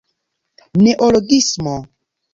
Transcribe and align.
neologismo 0.83 1.75